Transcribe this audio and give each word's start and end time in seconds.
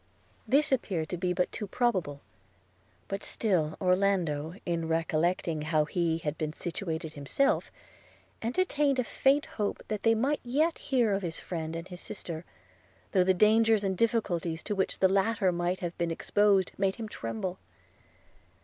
This 0.47 0.71
appeared 0.71 1.09
to 1.09 1.15
be 1.17 1.31
but 1.31 1.51
too 1.51 1.67
probable; 1.67 2.21
but 3.07 3.21
still 3.21 3.77
Orlando, 3.79 4.55
in 4.65 4.87
recollecting 4.87 5.61
how 5.61 5.85
he 5.85 6.17
had 6.17 6.39
been 6.39 6.53
situated 6.53 7.13
himself, 7.13 7.71
entertained 8.41 8.97
a 8.97 9.03
faint 9.03 9.45
hope 9.45 9.83
that 9.89 10.01
they 10.01 10.15
might 10.15 10.39
yet 10.43 10.79
hear 10.79 11.13
of 11.13 11.21
his 11.21 11.39
friend 11.39 11.75
and 11.75 11.87
his 11.87 12.01
sister, 12.01 12.45
though 13.11 13.23
the 13.23 13.35
dangers 13.35 13.83
and 13.83 13.95
difficulties 13.95 14.63
to 14.63 14.73
which 14.73 14.97
the 14.97 15.07
latter 15.07 15.51
might 15.51 15.81
have 15.81 15.95
been 15.99 16.09
exposed 16.09 16.71
made 16.79 16.95
him 16.95 17.07
tremble. 17.07 17.59